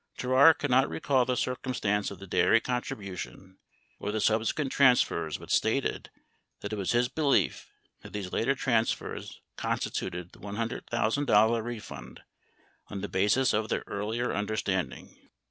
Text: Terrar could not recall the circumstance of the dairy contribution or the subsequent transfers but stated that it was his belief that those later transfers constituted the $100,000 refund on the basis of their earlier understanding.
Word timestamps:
Terrar 0.17 0.57
could 0.57 0.71
not 0.71 0.89
recall 0.89 1.25
the 1.25 1.37
circumstance 1.37 2.09
of 2.09 2.17
the 2.17 2.25
dairy 2.25 2.59
contribution 2.59 3.59
or 3.99 4.11
the 4.11 4.19
subsequent 4.19 4.71
transfers 4.71 5.37
but 5.37 5.51
stated 5.51 6.09
that 6.61 6.73
it 6.73 6.75
was 6.75 6.93
his 6.93 7.07
belief 7.07 7.71
that 8.01 8.11
those 8.11 8.33
later 8.33 8.55
transfers 8.55 9.41
constituted 9.57 10.31
the 10.31 10.39
$100,000 10.39 11.63
refund 11.63 12.23
on 12.87 13.01
the 13.01 13.09
basis 13.09 13.53
of 13.53 13.69
their 13.69 13.83
earlier 13.85 14.33
understanding. 14.33 15.29